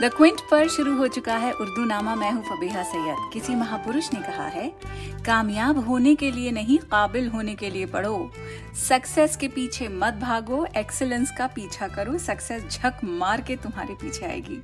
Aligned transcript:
The 0.00 0.08
Quint 0.08 0.40
पर 0.50 0.68
शुरू 0.68 0.94
हो 0.96 1.06
चुका 1.06 1.34
है 1.36 1.50
उर्दू 1.52 1.84
नामा 1.84 2.14
मैं 2.14 2.30
हूँ 2.32 2.42
फबीहा 2.44 2.82
सैयद। 2.82 3.16
किसी 3.32 3.54
महापुरुष 3.54 4.08
ने 4.12 4.20
कहा 4.20 4.46
है, 4.46 4.68
कामयाब 5.26 5.78
होने 5.86 6.14
के 6.14 6.30
लिए 6.30 6.50
नहीं, 6.50 6.78
काबिल 6.92 7.28
होने 7.28 7.54
के 7.54 7.70
लिए 7.70 7.86
पढ़ो। 7.86 8.30
सक्सेस 8.88 9.36
के 9.36 9.48
पीछे 9.48 9.88
मत 9.88 10.14
भागो 10.14 10.64
एक्सेलेंस 10.76 11.30
का 11.38 11.46
पीछा 11.46 11.88
करो 11.88 12.16
सक्सेस 12.18 12.64
झक 12.70 13.04
मार 13.04 13.40
के 13.40 13.56
तुम्हारे 13.56 13.94
पीछे 13.94 14.26
आएगी। 14.26 14.60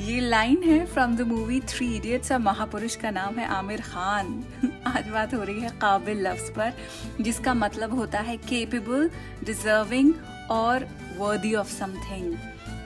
ये 0.00 0.20
लाइन 0.20 0.62
है 0.62 0.84
from 0.86 1.16
the 1.16 1.26
movie 1.28 1.60
Three 1.68 1.94
Idiots 1.96 2.32
और 2.32 2.38
महापुरुष 2.38 2.96
का 2.96 3.10
नाम 3.10 3.38
है 3.38 3.48
आमिर 3.48 3.80
खान। 3.82 4.42
आज 4.86 5.08
बात 5.08 5.34
हो 5.34 5.42
रही 5.42 5.60
है 5.60 5.70
काबिल 5.80 6.26
लफ्ज 6.28 6.54
पर, 6.54 6.72
जिसका 7.20 7.54
मतलब 7.56 7.98
होता 7.98 8.20
है 8.20 8.36
केपेबल 8.38 9.10
डिजर्विंग 9.44 10.14
और 10.50 10.88
वर्दी 11.18 11.54
ऑफ़ 11.54 11.72
समथिंग 11.72 12.34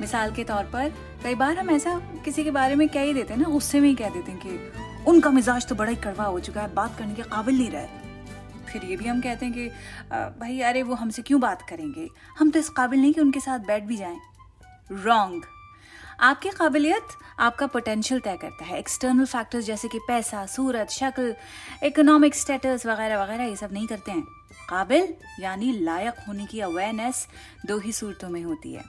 मिसाल 0.01 0.35
के 0.35 0.45
तौर 0.45 0.65
पर, 0.65 0.93
कई 1.23 1.35
बार 1.35 1.59
हम 1.59 1.71
ऐसा 1.71 1.99
किसी 2.25 2.45
के 2.45 2.51
बारे 2.51 2.75
में 2.75 2.89
कह 2.89 3.01
ही 3.01 3.15
देते 3.15 3.35
हैं 3.35 3.41
ना, 3.41 3.49
उससे 3.49 3.81
में 3.81 3.89
ही 3.89 3.95
कह 3.95 4.09
देते 4.09 4.33
हैं 4.33 4.41
कि 4.47 5.05
उनका 5.11 5.31
मिजाज 5.31 5.67
तो 5.67 5.75
बड़ा 5.75 5.91
ही 5.91 5.97
कड़वा 5.97 6.25
हो 6.25 6.41
चुका 6.41 6.61
है, 6.61 6.75
बात 6.75 6.99
करने 6.99 7.15
के 7.15 7.23
काबिल 7.23 7.59
नहीं 7.59 7.71
रहे। 7.71 7.87
फिर 8.73 8.85
ये 8.85 8.97
भी 8.97 9.05
हम 9.05 9.21
कहते 9.21 9.47
हैं 9.47 9.55
कि 9.55 9.69
भाई, 10.41 10.61
अरे, 10.61 10.83
वो 10.83 10.95
हमसे 10.95 11.23
क्यों 11.23 11.41
बात 11.41 11.63
करेंगे? 11.63 12.09
हम 12.39 12.51
तो 12.51 12.59
इस 12.59 12.69
काबिल 12.69 13.01
नहीं 13.01 13.15
कि 13.15 13.21
उनके 13.21 13.41
साथ 13.41 13.59
बैठ 13.59 13.83
भी 13.83 13.97
जाएँ। 13.97 14.19
रॉन्ग 14.93 15.43
आपकी 16.21 16.49
काबिलियत 16.49 17.07
आपका 17.41 17.67
पोटेंशियल 17.67 18.21
तय 18.21 18.37
करता 18.37 18.65
है। 18.65 18.79
एक्सटर्नल 18.79 19.25
फैक्टर्स 19.25 19.65
जैसे 19.65 19.89
कि 19.89 19.99
पैसा, 19.99 20.47
सूरत, 20.47 20.91
शक्ल 20.91 21.35
इकोनॉमिक 21.83 22.35
स्टेटस 22.35 22.87
वगैरह 22.87 23.23
वगैरह, 23.25 23.45
ये 23.45 23.57
सब 23.57 23.73
नहीं 23.73 23.87
करते 23.87 24.13
हैं। 24.13 24.23
काबिल, 24.69 25.15
यानी 25.41 25.73
लायक 25.81 26.15
होने 26.29 26.47
की 26.47 26.61
अवेयरनेस 26.61 27.29
दो 27.67 27.79
ही 27.79 27.93
सूरतों 27.93 28.29
में 28.29 28.43
होती 28.43 28.73
है। 28.73 28.85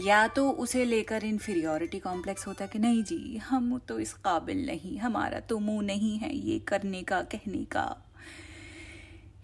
या 0.00 0.26
तो 0.28 0.50
उसे 0.50 0.84
लेकर 0.84 1.24
इन्फीरियोरिटी 1.24 1.98
कॉम्प्लेक्स 1.98 2.46
होता 2.46 2.64
है 2.64 2.70
कि 2.72 2.78
नहीं 2.78 3.04
जी, 3.04 3.36
हम 3.36 3.78
तो 3.78 3.98
इस 3.98 4.12
काबिल 4.12 4.66
नहीं, 4.66 4.98
हमारा 4.98 5.40
तो 5.40 5.58
मुँह 5.58 5.82
नहीं 5.82 6.18
है 6.18 6.36
ये 6.36 6.58
करने 6.58 7.02
का, 7.02 7.20
कहने 7.22 7.64
का। 7.64 8.10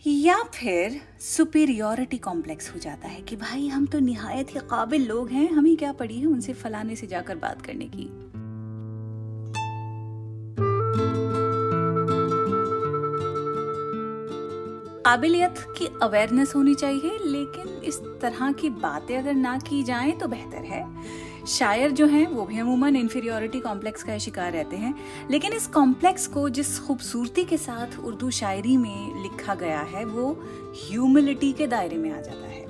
या 0.06 0.42
फिर 0.42 1.00
सुपीरियोरिटी 1.20 2.18
कॉम्प्लेक्स 2.18 2.74
हो 2.74 2.78
जाता 2.78 3.08
है 3.08 3.22
कि 3.22 3.36
भाई 3.36 3.68
हम 3.68 3.86
तो 3.86 3.98
निहायत 3.98 4.54
ही 4.54 4.60
काबिल 4.60 5.06
लोग 5.06 5.30
हैं, 5.30 5.50
हमें 5.50 5.76
क्या 5.76 5.92
पड़ी 5.92 6.20
है 6.20 6.26
उनसे 6.26 6.52
फलाने 6.52 6.96
से 6.96 7.06
जाकर 7.06 7.36
बात 7.36 7.62
करने 7.62 7.84
की। 7.84 8.29
काबिलियत 15.11 15.55
की 15.78 15.89
अवेयरनेस 16.03 16.55
होनी 16.56 16.75
चाहिए, 16.75 17.19
लेकिन 17.27 17.83
इस 17.84 17.98
तरह 17.98 18.53
की 18.53 18.70
बातें 18.70 19.19
अगर 19.19 19.34
ना 19.34 19.58
की 19.58 19.83
जाएँ 19.83 20.12
तो 20.12 20.28
बेहतर 20.28 20.56
है। 20.56 20.97
शायर 21.47 21.91
जो 21.91 22.06
हैं, 22.06 22.27
वो 22.27 22.44
भी 22.44 22.58
अमूमन 22.58 22.97
इन्फीरियोरिटी 22.97 23.61
कॉम्प्लेक्स 23.61 24.03
का 24.03 24.19
शिकार 24.19 24.53
रहते 24.53 24.77
हैं। 24.77 24.94
लेकिन 25.31 25.53
इस 25.53 25.66
कॉम्प्लेक्स 25.66 26.27
को 26.27 26.48
जिस 26.48 26.78
खूबसूरती 26.78 27.44
के 27.44 27.56
साथ 27.56 28.00
उर्दू 28.00 28.31
शायरी 28.31 28.77
में 28.77 29.22
लिखा 29.22 29.55
गया 29.55 29.81
है, 29.81 30.05
वो 30.05 30.44
ह्यूमिलिटी 30.86 31.53
के 31.53 31.66
दायरे 31.66 31.97
में 31.97 32.11
आ 32.11 32.20
जाता 32.20 32.48
है। 32.48 32.66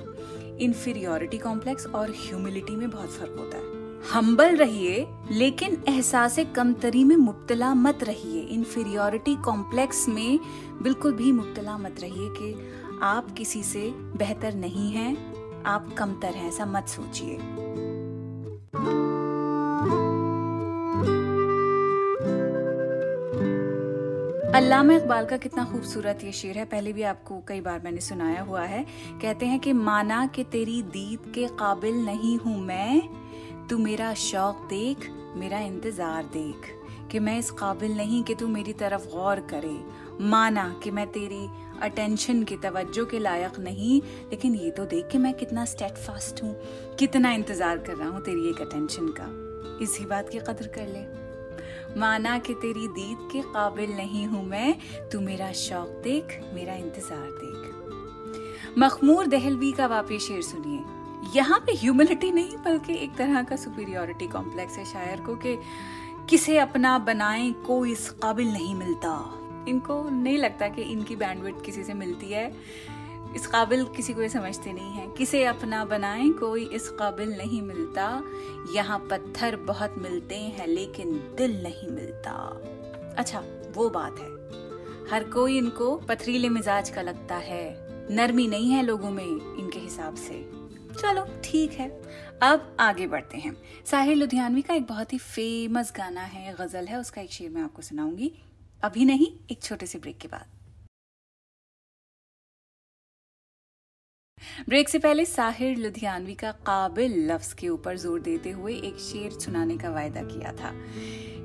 इन्फीरियोरिटी 0.59 1.37
कॉम्प्लेक्स 1.37 1.87
और 1.87 2.09
ह्यूमिलिटी 2.09 2.75
में 2.75 2.89
बहुत 2.89 3.09
फ़र्क 3.09 3.35
होता 3.39 3.57
है। 3.57 3.70
हम्बल 4.01 4.55
रहिए, 4.55 5.07
लेकिन 5.31 5.77
एहसास 5.87 6.37
कमतरी 6.55 7.03
में 7.03 7.15
मुब्तला 7.15 7.73
मत 7.73 8.03
रहिए। 8.03 8.41
इन्फीरियोरिटी 8.41 9.35
कॉम्प्लेक्स 9.35 10.07
में 10.09 10.39
बिल्कुल 10.81 11.13
भी 11.13 11.31
मुब्तला 11.31 11.77
मत 11.77 11.99
रहिए 12.01 12.29
कि 12.29 12.53
आप 13.03 13.31
किसी 13.31 13.63
से 13.63 13.87
बेहतर 14.17 14.53
नहीं 14.53 14.91
हैं, 14.91 15.63
आप 15.63 15.93
कमतर 15.97 16.27
हैं, 16.27 16.47
ऐसा 16.47 16.65
मत 16.65 16.87
सोचिए। 16.87 17.37
अल्लामा 24.55 24.93
इकबाल 24.93 25.25
का 25.25 25.37
कितना 25.37 25.63
खूबसूरत 25.63 26.23
ये 26.23 26.31
शेर 26.31 26.57
है, 26.57 26.65
पहले 26.65 26.93
भी 26.93 27.03
आपको 27.03 27.41
कई 27.47 27.61
बार 27.61 27.81
मैंने 27.83 28.01
सुनाया 28.01 28.41
हुआ 28.41 28.63
है। 28.63 28.85
कहते 29.21 29.45
हैं 29.45 29.59
कि 29.59 29.73
माना 29.73 30.25
कि 30.25 30.43
तेरी 30.43 30.81
दीद 30.81 31.31
के 31.31 31.47
काबिल 31.47 32.05
नहीं 32.05 32.37
हूँ 32.37 32.59
मैं 32.61 33.01
तू 33.71 33.77
मेरा 33.77 34.13
शौक 34.13 34.65
देख, 34.69 35.07
मेरा 35.35 35.59
इंतज़ार 35.59 36.23
देख, 36.23 36.65
कि 37.11 37.19
मैं 37.19 37.37
इस 37.39 37.51
काबिल 37.51 37.95
नहीं 37.97 38.23
कि 38.23 38.35
तू 38.35 38.47
मेरी 38.47 38.73
तरफ़ 38.73 39.05
गौर 39.07 39.39
करे। 39.39 39.77
माना 40.21 40.67
कि 40.83 40.91
मैं 40.91 41.07
तेरी 41.07 41.47
अटेंशन 41.81 42.43
की 42.43 42.57
तवज्जो 42.57 43.05
के 43.05 43.19
लायक 43.19 43.59
नहीं, 43.59 44.01
लेकिन 44.31 44.55
ये 44.55 44.71
तो 44.71 44.85
देख 44.85 45.07
कि 45.07 45.17
मैं 45.17 45.33
कितना 45.33 45.65
स्टेट 45.65 45.97
फास्ट 45.97 46.43
हूँ, 46.43 46.53
कितना 46.99 47.31
इंतज़ार 47.31 47.77
कर 47.77 47.95
रहा 47.95 48.09
हूँ 48.09 48.21
तेरी 48.21 48.49
एक 48.49 48.61
अटेंशन 48.61 49.07
का। 49.19 49.31
इसी 49.83 50.05
बात 50.05 50.29
की 50.29 50.39
कदर 50.39 50.67
कर 50.67 50.87
ले। 50.87 51.99
माना 51.99 52.37
कि 52.37 52.53
तेरी 52.53 52.87
दीद 52.87 53.27
के 53.31 53.41
काबिल 53.41 53.91
नहीं 53.91 54.25
हूँ 54.25 54.45
मैं, 54.45 54.75
तू 55.11 55.19
मेरा 55.19 55.51
शौक 55.51 56.01
देख, 56.03 56.39
मेरा 56.53 56.73
इंतज़ार 56.75 57.29
देख। 57.43 58.77
मखमूर 58.77 59.27
दहलवी 59.27 59.71
का 59.71 59.87
वापी 59.87 60.19
शेर 60.19 60.41
सुनिए। 60.41 60.99
यहाँ 61.35 61.59
पे 61.59 61.71
ह्यूमिलिटी 61.71 62.31
नहीं, 62.31 62.57
बल्कि 62.57 62.93
एक 62.93 63.15
तरह 63.15 63.43
का 63.43 63.55
सुपीरियोरिटी 63.55 64.27
कॉम्प्लेक्स 64.27 64.77
है 64.77 64.85
शायर 64.85 65.21
को 65.21 65.35
कि 65.35 65.57
किसे 66.29 66.57
अपना 66.57 66.97
बनाए 66.97 67.51
कोई 67.51 67.91
इस 67.91 68.09
काबिल 68.09 68.53
नहीं 68.53 68.75
मिलता। 68.75 69.37
इनको 69.67 70.09
नहीं 70.09 70.37
लगता 70.37 70.67
कि 70.67 70.81
इनकी 70.81 71.15
बैंडविड 71.15 71.61
किसी 71.61 71.83
से 71.83 71.93
मिलती 71.93 72.27
है। 72.27 72.55
इस 73.35 73.47
काबिल 73.47 73.85
किसी 73.85 74.13
को 74.13 74.21
ये 74.21 74.29
समझते 74.29 74.73
नहीं 74.73 74.91
है। 74.91 75.07
किसे 75.07 75.45
अपना 75.45 75.85
बनाए 75.85 76.29
कोई 76.29 76.65
इस 76.65 76.89
काबिल 76.89 77.29
नहीं 77.29 77.61
मिलता। 77.61 78.23
यहाँ 78.75 78.99
पत्थर 78.99 79.55
बहुत 79.55 79.95
मिलते 79.97 80.35
हैं, 80.35 80.67
लेकिन 80.67 81.11
दिल 81.37 81.63
नहीं 81.63 81.89
मिलता। 81.91 82.61
अच्छा 83.17 83.43
वो 83.75 83.89
बात 83.89 84.19
है। 84.19 84.29
हर 85.11 85.23
कोई 85.23 85.57
इनको 85.57 85.95
पथरीले 85.95 86.49
मिजाज 86.49 86.89
का 86.89 87.01
लगता 87.01 87.35
है। 87.35 87.87
नरमी 88.11 88.47
नहीं 88.47 88.71
है 88.71 88.83
लोगों 88.83 89.09
में 89.09 89.57
इनके 89.59 89.79
हिसाब 89.79 90.15
से। 90.15 90.60
चलो, 90.91 91.25
ठीक 91.43 91.71
है। 91.71 91.89
अब 92.43 92.75
आगे 92.79 93.07
बढ़ते 93.07 93.37
हैं। 93.37 93.55
साहिर 93.85 94.15
लुधियानवी 94.15 94.61
का 94.61 94.73
एक 94.73 94.85
बहुत 94.85 95.13
ही 95.13 95.17
फ़ेमस 95.17 95.93
गाना 95.97 96.21
है, 96.21 96.53
गज़ल 96.53 96.85
है, 96.85 96.99
उसका 96.99 97.21
एक 97.21 97.31
शेर 97.31 97.49
मैं 97.49 97.61
आपको 97.61 97.81
सुनाऊँगी। 97.81 98.31
अभी 98.83 99.05
नहीं, 99.05 99.27
एक 99.51 99.61
छोटे 99.63 99.85
से 99.85 99.99
ब्रेक 99.99 100.17
के 100.17 100.27
बाद। 100.27 100.45
ब्रेक 104.69 104.89
से 104.89 104.99
पहले 104.99 105.25
साहिर 105.25 105.77
लुधियानवी 105.77 106.33
का 106.35 106.51
काबिल 106.51 107.31
लफ्ज 107.31 107.53
के 107.53 107.69
ऊपर 107.69 107.97
ज़ोर 107.97 108.19
देते 108.19 108.51
हुए 108.51 108.73
एक 108.75 108.97
शेर 108.99 109.31
सुनाने 109.31 109.77
का 109.77 109.89
वायदा 109.89 110.21
किया 110.23 110.51
था। 110.53 110.73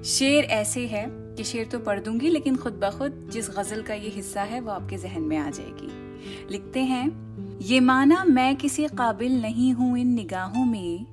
शेर 0.04 0.44
ऐसे 0.44 0.86
है 0.86 1.06
कि 1.36 1.44
शेर 1.44 1.66
तो 1.66 1.78
पढ़ 1.78 2.00
दूँगी, 2.00 2.28
लेकिन 2.28 2.56
खुद 2.56 2.72
ब 2.72 2.90
खुद 2.98 3.28
जिस 3.32 3.50
गज़ल 3.50 3.82
का 3.82 3.94
ये 3.94 4.08
हिस्सा 4.08 4.42
है, 4.42 4.60
वो 4.60 4.70
आपके 4.70 4.96
जहन 4.96 5.22
में 5.22 5.36
आ 5.38 5.50
जाएगी। 5.50 6.05
लिखते 6.50 6.80
हैं, 6.80 7.26
ये 7.62 7.80
माना 7.80 8.24
मैं 8.24 8.56
किसी 8.56 8.86
काबिल 8.86 9.42
नहीं 9.42 9.72
हूँ 9.72 9.98
इन 9.98 10.08
निगाहों 10.08 10.66
में। 10.66 11.06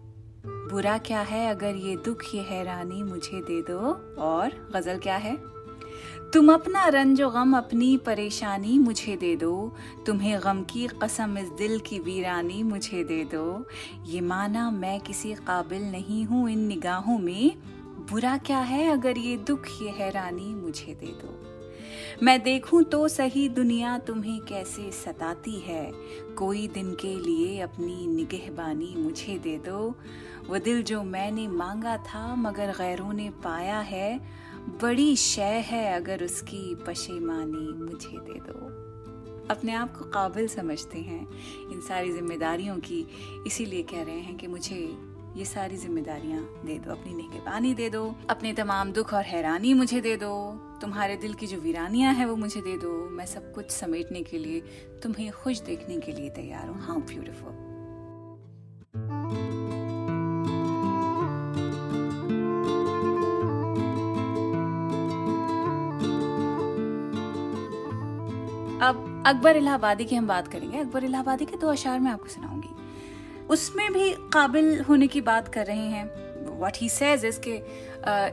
बुरा 0.46 0.98
क्या 0.98 1.22
है 1.22 1.50
अगर 1.50 1.76
ये 1.76 1.96
दुख, 1.96 2.24
ये 2.36 2.42
हैरानी 2.42 3.04
मुझे 3.04 3.42
दे 3.42 3.62
दो? 3.62 3.80
और 4.22 4.72
गज़ल 4.76 4.98
क्या 4.98 5.16
है? 5.16 5.54
तुम 6.34 6.54
अपना 6.54 6.88
रंजो 6.88 7.30
गम, 7.30 7.58
अपनी 7.58 7.98
परेशानी 7.98 8.80
मुझे 8.80 9.16
दे 9.16 9.36
दो। 9.36 9.76
तुम्हें 10.06 10.40
गम 10.44 10.64
की 10.64 10.88
कसम, 10.88 11.38
इस 11.38 11.50
दिल 11.50 11.80
की 11.80 12.00
वीरानी 12.00 12.64
मुझे 12.64 13.04
दे 13.04 13.24
दो। 13.24 13.66
ये 14.06 14.22
माना 14.22 14.72
मैं 14.72 15.00
किसी 15.00 15.34
काबिल 15.34 15.92
नहीं 15.92 16.26
हूँ 16.26 16.50
इन 16.50 16.60
निगाहों 16.60 17.20
में। 17.20 17.58
बुरा 18.10 18.38
क्या 18.38 18.60
है 18.60 18.90
अगर 18.90 19.18
ये 19.18 19.38
दुख, 19.38 19.66
ये 19.82 19.90
हैरानी 19.90 20.56
मुझे 20.56 20.94
दे 20.94 21.08
दो? 21.08 21.43
मैं 22.24 22.44
देखूँ 22.44 22.84
तो 22.84 23.08
सही 23.08 23.50
दुनिया 23.50 23.98
तुम्हें 23.98 24.40
कैसे 24.42 24.92
सताती 24.92 25.60
है। 25.60 25.92
कोई 26.38 26.68
दिन 26.68 26.94
के 26.94 27.16
लिए 27.16 27.60
अपनी 27.60 28.08
निगहबानी 28.08 28.94
मुझे 28.98 29.38
दे 29.40 29.58
दो। 29.58 29.96
वो 30.48 30.58
दिल 30.58 30.84
जो 30.84 31.04
मैंने 31.04 31.48
मांगा 31.48 31.98
था 31.98 32.36
मगर 32.36 32.72
गैरों 32.72 33.14
ने 33.14 33.30
पाया 33.30 33.80
है। 33.80 34.18
बड़ी 34.82 35.16
शय 35.16 35.64
है 35.66 35.96
अगर 35.96 36.24
उसकी 36.24 36.76
पशेमानी 36.88 37.74
मुझे 37.84 38.18
दे 38.18 38.40
दो। 38.40 38.66
अपने 39.50 39.74
आप 39.74 39.98
को 39.98 40.06
काबिल 40.06 40.48
समझते 40.48 41.00
हैं 41.00 41.22
इन 41.72 41.82
सारी 41.82 42.14
जिम्मेदारियों 42.14 42.78
की। 42.78 43.08
इसीलिए 43.48 43.84
कह 43.84 44.04
रहे 44.04 44.20
हैं 44.20 44.38
कि 44.38 44.48
मुझे 44.48 44.98
ये 45.36 45.46
सारी 45.46 45.78
जिम्मेदारियाँ 45.78 46.40
दे 46.66 46.78
दो, 46.80 46.92
अपनी 46.92 47.14
निगहबानी 47.14 47.74
दे 47.74 47.90
दो, 47.90 48.04
अपने 48.30 48.54
तमाम 48.54 48.92
दुख 48.92 49.14
और 49.14 49.24
हैरानी 49.24 49.74
मुझे 49.74 50.02
दे 50.02 50.16
दो, 50.18 50.30
तुम्हारे 50.82 51.16
दिल 51.18 51.34
की 51.34 51.48
जो 51.48 51.58
वीरानियाँ 51.58 52.14
हैं 52.14 52.26
वो 52.26 52.36
मुझे 52.36 52.62
दे 52.62 52.78
दो, 52.78 52.92
मैं 53.10 53.26
सब 53.26 53.52
कुछ 53.54 53.72
समेटने 53.72 54.22
के 54.24 54.38
लिए, 54.38 54.60
तुम्हें 55.04 55.32
खुश 55.34 55.62
देखने 55.62 55.98
के 55.98 56.12
लिए 56.12 56.30
तैयार 56.30 56.68
हूँ। 56.68 56.80
How 56.82 57.00
beautiful. 57.02 57.52
अब 68.82 69.24
अकबर 69.28 69.58
इलाहाबादी 69.58 70.06
की 70.06 70.16
हम 70.16 70.28
बात 70.28 70.48
करेंगे। 70.48 70.78
अकबर 70.78 71.04
इलाहाबादी 71.04 71.46
के 71.46 71.58
दो 71.58 71.68
अशार 71.68 72.00
में 72.00 72.12
आपको 72.12 72.28
सुनाऊँगी। 72.28 72.73
उसमें 73.54 73.94
भी 73.94 74.10
काबिल 74.34 74.82
होने 74.82 75.08
की 75.08 75.22
बात 75.22 75.48
कर 75.48 75.66
रहे 75.66 75.88
हैं। 75.88 76.06
व्हाट 76.60 76.78
ही 76.78 76.90
सेज 76.90 77.26
इज़ 77.26 77.40
के 77.40 77.56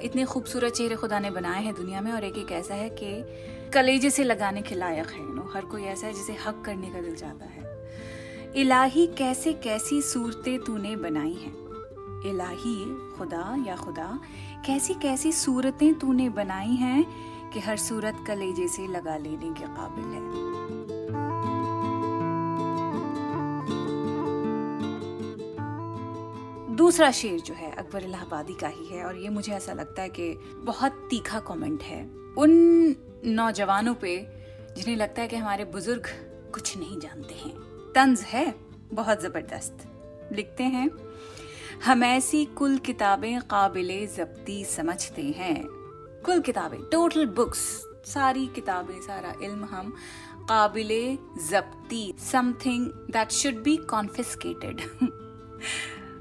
इतने 0.07 0.25
खूबसूरत 0.25 0.73
चेहरे 0.73 0.97
खुदा 0.97 1.19
ने 1.19 1.31
बनाए 1.31 1.63
हैं 1.63 1.75
दुनिया 1.75 2.01
में 2.01 2.13
और 2.13 2.25
एक 2.25 2.39
एक 2.39 2.53
ऐसा 2.53 2.75
है 2.75 2.89
कि 2.91 3.71
कलेजे 3.71 4.11
से 4.11 4.25
लगाने 4.25 4.63
के 4.63 4.75
लायक 4.75 5.07
है 5.07 5.35
नो 5.35 5.51
हर 5.55 5.65
कोई 5.65 5.83
ऐसा 5.83 6.07
है 6.07 6.13
जिसे 6.13 6.33
हक 6.33 6.63
करने 6.67 6.91
का 6.91 7.01
दिल 7.01 7.15
जाता 7.17 7.45
है। 7.45 8.53
इलाही 8.57 9.07
कैसे 9.07 9.53
कैसी 9.53 10.03
सूरतें 10.03 10.59
तूने 10.59 10.97
बनाई 10.97 11.33
हैं? 11.33 11.55
इलाही, 12.27 12.77
खुदा 13.19 13.65
या 13.67 13.77
खुदा, 13.77 14.21
कैसी 14.67 14.95
कैसी 14.95 15.33
सूरतें 15.33 15.95
तूने 15.95 16.29
बनाई 16.29 16.75
हैं 16.77 17.05
कि 17.51 17.61
हर 17.61 17.77
सूरत 17.77 18.25
कलेजे 18.27 18.69
से 18.69 18.87
लगा 18.87 19.17
लेने 19.17 19.55
के 19.55 19.67
काबिल 19.69 20.05
है? 20.05 21.30
दूसरा 26.81 27.11
शेर 27.11 27.41
जो 27.41 27.55
है 27.55 27.71
अकबर 27.73 28.05
इलाहाबादी 28.05 28.55
का 28.55 28.69
ही 28.69 28.87
है 28.87 29.05
और 29.05 29.17
ये 29.17 29.29
मुझे 29.29 29.53
ऐसा 29.53 29.73
लगता 29.73 30.03
है 30.03 30.09
कि 30.09 30.32
बहुत 30.59 30.93
तीखा 31.11 31.41
कमेंट 31.41 31.82
है। 31.82 32.03
उन 32.38 32.97
नौजवानों 33.27 33.94
पे 33.94 34.17
जिन्हें 34.77 34.97
लगता 34.97 35.23
है 35.23 35.29
कि 35.29 35.37
हमारे 35.37 35.65
बुज़ुर्ग 35.65 36.06
कुछ 36.55 36.77
नहीं 36.79 36.99
जानते 37.00 37.35
हैं। 37.35 37.53
तंज 37.94 38.21
है, 38.21 38.55
बहुत 38.93 39.23
ज़बरदस्त। 39.23 39.85
लिखते 40.32 40.65
हैं, 40.65 40.88
हम 41.85 42.05
ऐसी 42.05 42.44
कुल 42.44 42.79
किताबें 42.79 43.41
काबिल 43.41 43.91
जब्ती 44.17 44.65
समझते 44.65 45.23
हैं। 45.23 45.65
कुल 46.25 46.41
किताबें 46.41 46.81
टोटल 46.83 47.26
बुक्स 47.26 47.61
सारी 48.06 48.47
किताबें, 48.47 49.00
सारा 49.03 49.35
इल्म 49.43 49.65
हम 49.65 49.94
काबिल 50.49 51.19
जब्ती 51.50 52.15
something 52.33 52.87
that 53.11 53.31
should 53.33 53.62
be 53.62 53.76
confiscated 53.76 54.81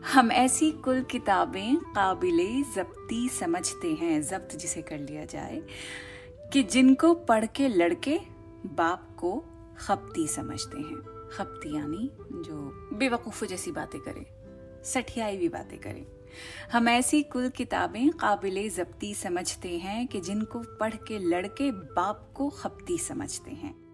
हम 0.06 0.32
ऐसी 0.32 0.72
कुल 0.72 1.02
किताबें 1.02 1.76
काबिल 1.76 2.66
जब्ती 2.76 3.30
समझते 3.30 3.94
हैं, 3.94 4.22
जब्त 4.22 4.56
जिसे 4.56 4.82
कर 4.82 4.98
लिया 4.98 5.26
जाए, 5.26 5.64
कि 6.54 6.64
जिनको 6.64 7.14
पढ़ 7.14 7.46
के 7.46 7.68
लड़के 7.68 8.20
बाप 8.66 9.18
को 9.20 9.46
खपती 9.78 10.28
समझते 10.28 10.78
हैं। 10.78 11.30
खपती 11.32 11.76
यानी 11.76 12.12
जो 12.18 12.90
बेवकूफ़ 12.94 13.46
जैसी 13.46 13.72
बातें 13.72 14.02
करे, 14.02 14.26
सठियाई 14.84 15.38
भी 15.38 15.50
बातें 15.50 15.80
करें। 15.80 16.06
हम 16.72 16.90
ऐसी 16.90 17.24
कुल 17.24 17.50
किताबें 17.50 18.10
काबिल 18.10 18.70
जब्ती 18.70 19.14
समझते 19.14 19.78
हैं 19.78 20.08
कि 20.08 20.22
जिनको 20.22 20.60
पढ़ 20.60 20.94
के 20.94 21.20
लड़के 21.20 21.72
बाप 21.72 22.32
को 22.36 22.50
खपती 22.50 22.98
समझते 22.98 23.52
हैं। 23.52 23.90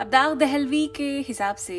अब 0.00 0.08
दाग 0.10 0.36
दहलवी 0.38 0.86
के 0.86 1.08
हिसाब 1.20 1.56
से 1.56 1.74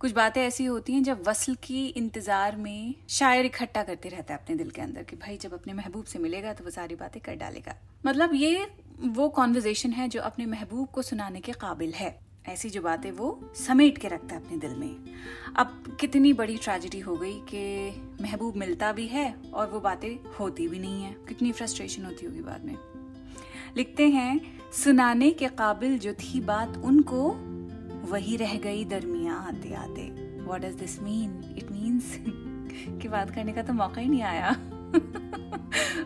कुछ 0.00 0.12
बातें 0.12 0.40
ऐसी 0.42 0.64
होती 0.64 0.92
हैं 0.92 1.02
जब 1.02 1.22
वसल 1.26 1.54
की 1.54 1.86
इंतज़ार 1.86 2.56
में 2.56 2.94
शायर 3.08 3.46
इकट्ठा 3.46 3.82
करते 3.82 4.08
रहता 4.08 4.34
है 4.34 4.40
अपने 4.40 4.56
दिल 4.56 4.70
के 4.70 4.82
अंदर 4.82 5.02
कि 5.02 5.16
भाई 5.16 5.36
जब 5.36 5.54
अपने 5.54 5.72
महबूब 5.72 6.04
से 6.04 6.18
मिलेगा 6.18 6.52
तो 6.52 6.64
वो 6.64 6.70
सारी 6.70 6.94
बातें 6.94 7.20
कर 7.22 7.34
डालेगा। 7.34 7.74
मतलब 8.06 8.30
ये 8.34 8.66
वो 8.98 9.28
कॉन्वर्जेशन 9.28 9.92
है 9.92 10.08
जो 10.08 10.20
अपने 10.20 10.46
महबूब 10.46 10.88
को 10.88 11.02
सुनाने 11.02 11.40
के 11.40 11.52
काबिल 11.52 11.92
है। 11.92 12.18
ऐसी 12.48 12.70
जो 12.70 12.82
बातें 12.82 13.10
वो 13.10 13.28
समेट 13.56 13.98
के 13.98 14.08
रखता 14.08 14.34
है 14.34 14.44
अपने 14.44 14.58
दिल 14.58 14.76
में। 14.76 15.14
अब 15.56 15.96
कितनी 16.00 16.32
बड़ी 16.32 16.56
ट्रेजिडी 16.56 17.00
हो 17.00 17.16
गई 17.16 17.34
कि 17.52 18.22
महबूब 18.22 18.56
मिलता 18.56 18.92
भी 18.92 19.06
है 19.06 19.34
और 19.54 19.70
वो 19.70 19.80
बातें 19.80 20.16
होती 20.38 20.68
भी 20.68 20.78
नहीं 20.78 21.02
है। 21.02 21.14
कितनी 21.28 21.52
फ्रस्ट्रेशन 21.52 22.04
होती 22.04 22.26
होगी 22.26 22.40
बाद 22.40 22.64
में। 22.64 22.76
लिखते 23.76 24.08
हैं, 24.08 24.40
सुनाने 24.72 25.30
के 25.30 25.48
काबिल 25.48 25.98
जो 25.98 26.12
थी 26.14 26.40
बात 26.40 26.76
उनको 26.76 27.30
वही 28.10 28.36
रह 28.36 28.54
गई 28.58 28.84
दरमिया 28.84 29.34
आते 29.34 29.74
आते। 29.74 30.02
What 30.44 30.60
does 30.60 30.74
this 30.74 31.00
mean 31.02 31.54
it 31.58 31.70
means 31.72 32.16
कि 33.00 33.08
बात 33.08 33.30
करने 33.30 33.52
का 33.52 33.62
तो 33.62 33.72
मौका 33.72 34.00
ही 34.00 34.08
नहीं 34.08 34.22
आया। 34.22 34.50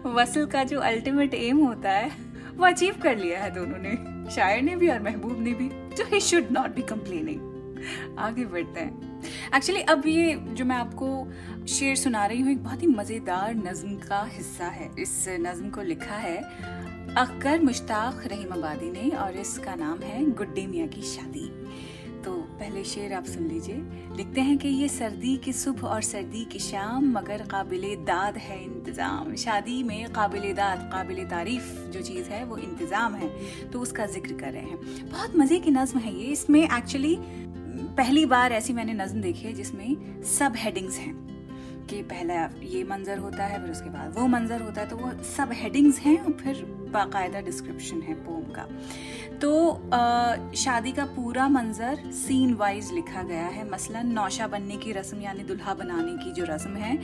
वसल 0.15 0.47
का 0.47 0.65
जो 0.65 0.81
अल्टीमेट 0.81 1.35
एम 1.35 1.65
होता 1.65 1.91
है, 1.91 2.11
वो 2.57 2.67
अचीव 2.67 2.95
कर 3.03 3.17
लिया 3.17 3.43
है 3.43 3.51
दोनों 3.55 3.79
ने। 3.79 4.31
शायर 4.31 4.63
ने 4.63 4.77
भी 4.77 4.89
और 4.89 5.03
महबूब 5.03 5.41
ने 5.41 5.55
भी 5.55 5.69
तो 5.69 6.05
he 6.05 6.21
should 6.21 6.51
not 6.53 6.75
be 6.75 6.83
complaining 6.83 8.19
आगे 8.19 8.45
बढ़ते 8.45 8.81
हैं। 8.81 9.23
एक्चुअली 9.57 9.81
अब 9.83 10.07
ये 10.07 10.35
जो 10.49 10.65
मैं 10.65 10.77
आपको 10.77 11.67
शेर 11.69 11.97
सुना 11.97 12.25
रही 12.27 12.41
हूँ, 12.41 12.51
एक 12.53 12.63
बहुत 12.65 12.83
ही 12.83 12.87
मज़ेदार 12.87 13.55
नज्म 13.55 13.97
का 13.99 14.23
हिस्सा 14.33 14.67
है। 14.67 14.91
इस 14.99 15.25
नज्म 15.41 15.71
को 15.71 15.83
लिखा 15.83 16.17
है 16.17 16.37
अक्कर 17.17 17.61
मुश्ताक 17.61 18.23
रहीम 18.27 18.53
आबादी 18.53 18.91
ने 18.91 19.09
और 19.17 19.37
इसका 19.37 19.75
नाम 19.75 19.99
है 19.99 20.25
गुड्डे 20.31 20.67
मियाँ 20.67 20.89
की 20.89 21.03
शादी। 21.03 21.51
पहले 22.65 22.83
शेर 22.85 23.13
आप 23.13 23.25
सुन 23.25 23.47
लीजिए। 23.49 23.75
लिखते 24.17 24.41
हैं 24.41 24.57
कि 24.59 24.69
ये 24.69 24.89
सर्दी 24.89 25.37
की 25.37 25.53
सुबह 25.53 25.89
और 25.89 26.03
सर्दी 26.03 26.45
की 26.45 26.59
शाम, 26.59 27.11
मगर 27.13 27.43
काबिल 27.43 27.83
दाद 28.05 28.37
है 28.37 28.63
इंतज़ाम। 28.65 29.35
शादी 29.35 29.83
में 29.83 30.13
काबिल 30.13 30.53
दाद, 30.53 30.89
काबिल 30.93 31.25
तारीफ़ 31.25 31.73
जो 31.91 32.03
चीज़ 32.03 32.31
है, 32.31 32.45
वो 32.45 32.57
इंतज़ाम 32.59 33.15
है। 33.15 33.29
तो 33.71 33.81
उसका 33.81 34.07
ज़िक्र 34.07 34.35
कर 34.35 34.53
रहे 34.53 34.63
हैं। 34.63 35.11
बहुत 35.11 35.37
मज़े 35.37 35.59
की 35.59 35.71
नज्म 35.71 35.99
है 35.99 36.15
ये। 36.15 36.33
इसमें 36.33 36.63
एक्चुअली 36.63 37.17
पहली 37.99 38.25
बार 38.27 38.53
ऐसी 38.53 38.73
मैंने 38.73 38.95
नज्म 38.95 39.21
देखी 39.21 39.47
है 39.47 39.53
जिसमें 39.53 40.23
सब 40.31 40.57
हेडिंग्स 40.57 40.99
हैं। 40.99 41.34
कि 41.85 42.03
पहला 42.03 42.35
ये 42.63 42.83
मंजर 42.85 43.19
होता 43.19 43.45
है 43.45 43.61
फिर 43.63 43.71
उसके 43.71 43.91
बाद 43.91 44.15
वो 44.19 44.27
मंजर 44.27 44.63
होता 44.63 44.81
है 44.81 44.89
तो 44.89 44.97
वो 44.97 45.11
सब 45.27 45.53
हेडिंग्स 45.53 45.99
हैं 45.99 46.19
और 46.19 46.33
फिर 46.33 46.65
बाकायदा 46.93 47.41
डिस्क्रिप्शन 47.41 48.01
है 48.03 48.15
पोम 48.17 48.43
का। 48.51 48.67
तो 49.41 49.51
आ, 49.93 50.53
शादी 50.55 50.93
का 50.93 51.05
पूरा 51.07 51.49
मंजर 51.49 52.03
सीन 52.15 52.55
वाइज 52.55 52.93
लिखा 52.93 53.23
गया 53.23 53.47
है। 53.47 53.69
मसलन 53.71 54.13
नौशा 54.13 54.47
बनने 54.47 54.77
की 54.77 54.93
रस्म 54.93 55.21
यानी 55.21 55.45
दुल्हा 55.45 55.75
बनाने 55.75 56.17
की 56.25 56.33
जो 56.33 56.45
रस्म 56.45 56.77
है 56.77 56.99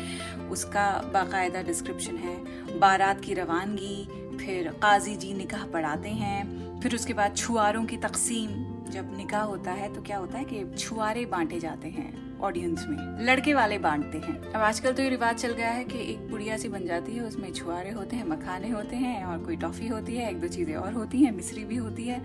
उसका 0.51 0.87
बाकायदा 1.15 1.63
डिस्क्रिप्शन 1.63 2.17
है। 2.17 2.37
बारात 2.79 3.21
की 3.21 3.35
रवानगी 3.35 4.37
फिर 4.39 4.69
काजी 4.83 5.17
जी 5.17 5.33
निकाह 5.35 5.67
पढ़ाते 5.67 6.09
हैं 6.09 6.81
फिर 6.81 6.95
उसके 6.95 7.13
बाद 7.13 7.37
छुआरों 7.37 7.85
की 7.85 7.97
तकसीम। 7.99 8.49
जब 8.91 9.17
निकाह 9.17 9.43
होता 9.43 9.73
है 9.73 9.93
तो 9.95 10.03
क्या 10.03 10.19
होता 10.19 10.39
है 10.39 10.45
कि 10.45 10.65
छुआरे 10.79 11.25
बांटे 11.27 11.61
जाते 11.61 11.89
हैं। 11.89 12.30
ऑडियंस 12.41 12.87
में। 12.89 13.25
लड़के 13.25 13.55
वाले 13.55 13.79
बांटते 13.79 14.19
हैं। 14.19 14.41
अब 14.41 14.61
आजकल 14.61 14.93
तो 14.93 15.03
ये 15.03 15.09
रिवाज 15.09 15.37
चल 15.37 15.53
गया 15.53 15.69
है 15.69 15.85
कि 15.85 15.99
एक 15.99 16.19
पुड़िया 16.19 16.57
सी 16.57 16.69
बन 16.69 16.87
जाती 16.87 17.13
है, 17.13 17.21
उसमें 17.21 17.53
छुआरे 17.53 17.91
होते 17.91 18.17
हैं, 18.17 18.29
मखाने 18.29 18.69
होते 18.69 18.97
हैं 18.97 19.25
और 19.25 19.39
कोई 19.39 19.57
टॉफी 19.57 19.89
होती 19.89 20.17
है, 20.17 20.31
एक 20.31 20.41
दो 20.41 20.49
चीज़ें 20.49 20.75
और 20.75 20.93
होती 20.93 21.23
हैं, 21.23 21.33
मिश्री 21.33 21.65
भी 21.65 21.77
होती 21.77 22.05
है। 22.05 22.21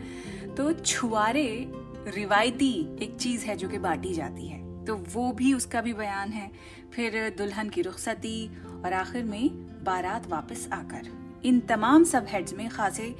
तो 0.56 0.74
छुआरे 0.74 1.72
रिवायती 2.08 2.98
एक 3.02 3.16
चीज़ 3.16 3.46
है 3.46 3.56
जो 3.56 3.70
कि 3.70 3.78
बांटी 3.78 4.14
जाती 4.14 4.48
है। 4.48 4.86
तो 4.86 4.96
वो 5.14 5.32
भी 5.32 5.54
उसका 5.54 5.82
भी 5.82 5.94
बयान 5.94 6.30
है। 6.30 6.52
फिर 6.94 7.36
दुल्हन 7.38 7.70
की 7.70 7.82
रुखसती 7.82 8.62
और 8.86 8.94
आखिर 8.94 9.24
में 9.24 9.50
बारात 9.84 10.28
वापस 10.28 10.70
आकर। 10.74 11.25
इन 11.46 11.60
तमाम 11.70 12.04
सब 12.04 12.26
हेड्स 12.30 12.54
में 12.54 12.68
खासे 12.70 13.14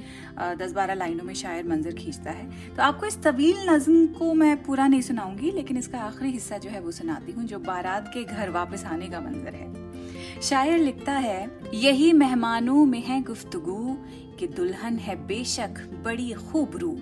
दस 0.58 0.72
बारह 0.72 0.94
लाइनों 0.94 1.24
में 1.24 1.34
शायर 1.34 1.66
मंजर 1.68 1.94
खींचता 1.94 2.30
है। 2.30 2.74
तो 2.76 2.82
आपको 2.82 3.06
इस 3.06 3.22
तवील 3.22 3.68
नज्म 3.70 4.06
को 4.08 4.32
मैं 4.34 4.56
पूरा 4.64 4.86
नहीं 4.86 5.00
सुनाऊँगी, 5.02 5.50
लेकिन 5.50 5.76
इसका 5.76 5.98
आखिरी 5.98 6.30
हिस्सा 6.30 6.58
जो 6.58 6.70
है 6.70 6.80
वो 6.80 6.90
सुनाती 6.90 7.32
हूँ, 7.32 7.44
जो 7.44 7.58
बारात 7.58 8.10
के 8.14 8.24
घर 8.24 8.50
वापस 8.50 8.84
आने 8.84 9.08
का 9.08 9.20
मंजर 9.20 9.54
है। 9.54 10.40
शायर 10.42 10.78
लिखता 10.78 11.12
है, 11.12 11.50
यही 11.74 12.12
मेहमानों 12.12 12.84
में 12.84 13.02
है 13.02 13.22
गुफ्तगु 13.22 13.96
कि 14.38 14.46
दुल्हन 14.46 14.98
है 14.98 15.16
बेशक 15.26 15.80
बड़ी 16.04 16.32
खूब 16.32 16.76
रू। 16.76 16.96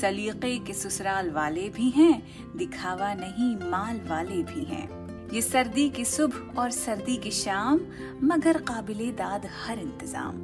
सलीके 0.00 0.58
के 0.58 0.72
ससुराल 0.72 1.30
वाले 1.30 1.68
भी 1.68 1.88
हैं, 1.90 2.22
दिखावा 2.56 3.12
नहीं 3.14 3.54
माल 3.70 4.00
वाले 4.08 4.42
भी 4.44 4.64
हैं। 4.64 4.86
ये 5.28 5.40
सर्दी 5.42 5.88
की 5.90 6.04
सुबह 6.04 6.60
और 6.60 6.70
सर्दी 6.70 7.16
की 7.16 7.30
शाम, 7.30 7.80
मगर 8.24 8.56
काबिल 8.62 9.10
दाद 9.16 9.42
हर 9.56 9.78
इंतज़ाम। 9.78 10.36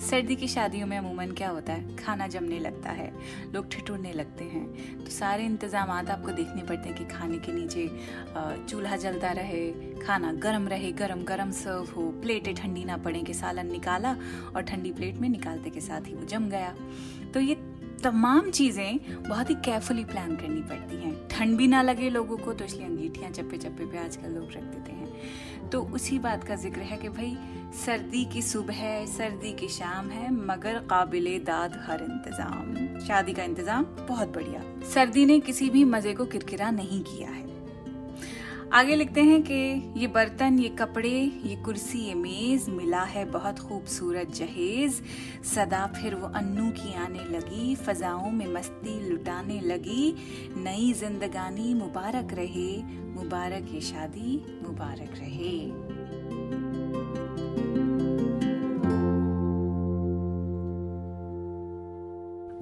सर्दी 0.00 0.36
की 0.36 0.48
शादियों 0.48 0.86
में 0.86 0.96
अमूमन 0.98 1.30
क्या 1.30 1.48
होता 1.48 1.72
है? 1.72 1.96
खाना 1.96 2.26
जमने 2.26 2.58
लगता 2.58 2.90
है, 2.90 3.10
लोग 3.54 3.68
ठिठुरने 3.70 4.12
लगते 4.12 4.44
हैं। 4.44 5.04
तो 5.04 5.10
सारे 5.10 5.44
इंतज़ाम 5.44 5.90
आपको 5.90 6.32
देखने 6.32 6.62
पड़ते 6.62 6.88
हैं 6.88 6.98
कि 6.98 7.04
खाने 7.14 7.38
के 7.38 7.52
नीचे 7.52 7.88
चूल्हा 8.68 8.96
जलता 8.96 9.32
रहे, 9.32 9.70
खाना 9.98 10.32
गर्म 10.38 10.68
रहे, 10.68 10.92
गरम 10.92 11.24
गरम 11.24 11.50
सर्व 11.52 11.92
हो, 11.96 12.10
प्लेटें 12.22 12.54
ठंडी 12.54 12.84
ना 12.84 12.96
पड़े 12.98 13.22
कि 13.22 13.34
सालन 13.34 13.72
निकाला 13.72 14.16
और 14.56 14.62
ठंडी 14.62 14.92
प्लेट 14.92 15.18
में 15.18 15.28
निकालते 15.28 15.70
के 15.70 15.80
साथ 15.80 16.08
ही 16.08 16.14
वो 16.14 16.24
जम 16.26 16.48
गया। 16.48 16.74
तो 17.34 17.40
ये 17.40 17.54
तमाम 18.02 18.50
चीज़ें 18.50 18.98
बहुत 19.28 19.50
ही 19.50 19.54
केयरफुली 19.54 20.04
प्लान 20.04 20.34
करनी 20.36 20.62
पड़ती 20.62 20.96
हैं। 20.96 21.28
ठंड 21.28 21.56
भी 21.56 21.66
ना 21.66 21.82
लगे 21.82 22.10
लोगों 22.10 22.36
को 22.36 22.52
तो 22.52 22.64
इसलिए 22.64 22.86
अंगीठियाँ 22.86 23.30
चप्पे 23.30 23.56
चप्पे 23.56 23.86
पे 23.86 23.98
आजकल 23.98 24.30
लोग 24.30 24.52
रख 24.52 24.62
देते 24.64 24.92
हैं। 24.92 25.70
तो 25.70 25.82
उसी 25.94 26.18
बात 26.18 26.44
का 26.44 26.54
ज़िक्र 26.54 26.80
है 26.80 26.96
कि 26.96 27.08
भाई, 27.08 27.36
सर्दी 27.84 28.24
की 28.24 28.42
सुबह 28.42 28.74
है, 28.74 29.06
सर्दी 29.06 29.52
की 29.52 29.68
शाम 29.68 30.10
है, 30.10 30.32
मगर 30.46 30.78
काबिल 30.90 31.38
दाद 31.44 31.80
हर 31.86 32.02
इंतज़ाम। 32.02 32.98
शादी 33.06 33.32
का 33.32 33.42
इंतज़ाम 33.42 33.84
बहुत 34.08 34.28
बढ़िया। 34.28 34.62
सर्दी 34.94 35.24
ने 35.26 35.40
किसी 35.40 35.70
भी 35.70 35.84
मज़े 35.84 36.14
को 36.14 36.24
किरकिरा 36.26 36.70
नहीं 36.70 37.02
किया 37.02 37.30
है। 37.30 37.51
आगे 38.72 38.96
लिखते 38.96 39.22
हैं 39.22 39.42
कि 39.42 39.92
ये 40.00 40.06
बर्तन, 40.06 40.58
ये 40.58 40.68
कपड़े, 40.68 41.32
ये 41.44 41.56
कुर्सी, 41.56 41.98
ये 41.98 42.14
मेज 42.14 42.68
मिला 42.68 43.02
है 43.02 43.24
बहुत 43.24 43.58
खूबसूरत 43.58 44.34
जहेज। 44.34 45.02
सदा 45.54 45.86
फिर 45.86 46.14
वो 46.14 46.26
अन्नू 46.26 46.70
की 46.70 46.94
आने 46.94 47.18
लगी, 47.18 47.74
फजाओं 47.74 48.30
में 48.30 48.46
मस्ती 48.46 49.08
लुटाने 49.08 49.60
लगी। 49.60 50.14
नई 50.56 50.92
जिंदगानी 50.92 51.74
मुबारक 51.74 52.28
रहे, 52.32 52.82
मुबारक 53.14 53.68
ये 53.74 53.80
शादी 53.80 54.60
मुबारक 54.62 55.10
रहे। 55.18 55.68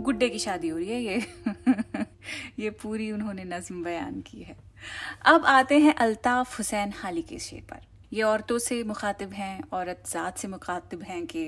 गुड्डे 0.02 0.28
की 0.28 0.38
शादी 0.38 0.68
हो 0.68 0.78
रही 0.78 0.88
है 0.88 1.02
ये। 1.02 1.22
ये 2.58 2.70
पूरी 2.70 3.12
उन्होंने 3.12 3.44
नज्म 3.44 3.84
बयान 3.84 4.20
की 4.20 4.42
है। 4.42 4.69
अब 5.26 5.44
आते 5.46 5.78
हैं 5.78 5.94
अल्ताफ 5.96 6.58
हुसैन 6.58 6.92
हाली 6.96 7.22
के 7.22 7.38
शेर 7.38 7.62
पर। 7.70 7.86
ये 8.12 8.22
औरतों 8.22 8.58
से 8.58 8.82
मुखातिब 8.84 9.32
हैं, 9.32 9.62
औरत 9.72 10.02
ज़ात 10.06 10.38
से 10.38 10.48
मुखातिब 10.48 11.02
हैं 11.02 11.24
कि 11.26 11.44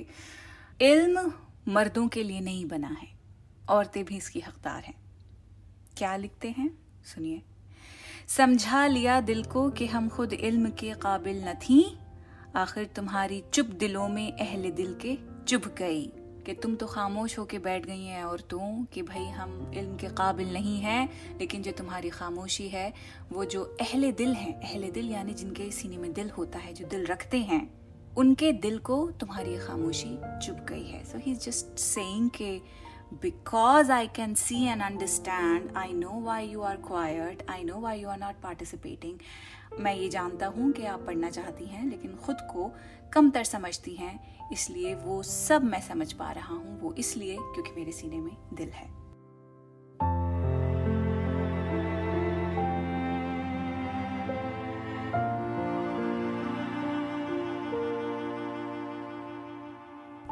इल्म 0.83 1.33
मर्दों 1.69 2.07
के 2.09 2.23
लिए 2.23 2.41
नहीं 2.41 2.67
बना 2.67 2.89
है, 2.91 3.09
औरतें 3.69 4.05
भी 4.05 4.17
इसकी 4.17 4.41
हकदार 4.41 4.83
हैं। 4.83 4.95
क्या 5.97 6.17
लिखते 6.17 6.51
हैं? 6.51 6.71
सुनिए। 7.05 7.43
समझा 8.29 8.87
लिया 8.87 9.21
दिल 9.21 9.45
को 9.45 9.69
कि 9.71 9.87
हम 9.87 10.09
खुद 10.09 10.33
इल्म 10.33 10.71
के 10.71 10.93
काबिल 10.93 11.45
न 11.45 11.55
थी, 11.61 11.85
आखिर 12.57 12.85
तुम्हारी 12.97 13.43
चुप 13.55 13.67
दिलों 13.79 14.09
में 14.09 14.33
अहले 14.33 14.71
दिल 14.71 14.95
के 14.97 15.17
चुभ 15.47 15.75
गई। 15.79 16.11
कि 16.47 16.55
तुम 16.55 16.77
तो 16.77 16.87
खामोश 16.87 17.39
होके 17.39 17.59
बैठ 17.59 17.87
गई 17.87 18.05
हैं 18.05 18.25
औरतों 18.25 18.85
कि 18.85 19.03
भाई 19.03 19.25
हम 19.25 19.73
इल्म 19.75 19.97
के 19.97 20.09
काबिल 20.09 20.53
नहीं 20.53 20.79
हैं, 20.79 21.11
लेकिन 21.39 21.63
जो 21.63 21.73
तुम्हारी 21.73 22.11
खामोशी 22.11 22.69
है, 22.69 22.93
वो 23.33 23.45
जो 23.45 23.77
अहले 23.81 24.13
दिल 24.13 24.35
हैं, 24.35 24.61
अहले 24.61 24.91
दिल 24.91 25.11
यानी 25.11 25.35
जिनके 25.35 25.71
सीने 25.71 25.97
में 25.97 26.13
दिल 26.13 26.31
होता 26.31 26.59
है, 26.59 26.73
जो 26.73 26.87
दिल 26.87 27.07
रखते 27.07 27.39
हैं, 27.39 27.83
उनके 28.17 28.53
दिल 28.53 28.79
को 28.79 29.11
तुम्हारी 29.11 29.59
खामोशी 29.59 30.19
चुप 30.47 30.67
गई 30.69 30.85
है। 30.85 31.05
So 31.05 31.19
he 31.19 31.33
is 31.33 31.39
just 31.39 31.79
saying 31.79 32.31
के 32.31 32.61
because 33.12 33.90
I 33.92 34.07
can 34.09 34.35
see 34.35 34.69
and 34.69 34.83
understand, 34.83 35.71
I 35.75 35.92
know 35.92 36.16
why 36.19 36.40
you 36.42 36.62
are 36.62 36.76
quiet, 36.78 37.42
I 37.49 37.62
know 37.62 37.78
why 37.78 37.95
you 37.95 38.09
are 38.09 38.19
not 38.19 38.40
participating. 38.42 39.19
मैं 39.81 39.95
ये 39.95 40.09
जानता 40.09 40.47
हूँ 40.47 40.71
कि 40.73 40.85
आप 40.85 41.04
पढ़ना 41.07 41.31
चाहती 41.31 41.64
हैं 41.64 41.85
लेकिन 41.90 42.16
खुद 42.16 42.40
को 42.52 42.71
कमतर 43.12 43.45
समझती 43.45 43.95
हैं 43.95 44.19
इसलिए 44.52 44.95
वो 44.95 45.23
सब 45.23 45.64
मैं 45.64 45.81
समझ 45.81 46.12
पा 46.12 46.31
रहा 46.33 46.54
हूँ 46.54 46.81
वो 46.81 46.95
इसलिए 46.99 47.37
क्योंकि 47.37 47.73
मेरे 47.76 47.92
सीने 47.92 48.19
में 48.19 48.37
दिल 48.54 48.71
है 48.71 49.01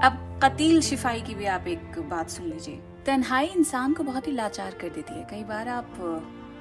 अब 0.03 0.41
कतील 0.43 0.81
शिफाई 0.81 1.21
की 1.21 1.35
भी 1.35 1.45
आप 1.45 1.67
एक 1.69 1.99
बात 2.11 2.31
सुन 2.31 2.47
लीजिए। 2.47 2.77
तन्हाई 3.07 3.47
इंसान 3.47 3.95
को 3.95 4.03
बहुत 4.03 4.27
ही 4.27 4.33
लाचार 4.33 4.75
कर 4.75 4.89
देती 4.89 5.15
है। 5.15 5.27
कई 5.31 5.43
बार 5.45 5.69
आप, 5.69 5.97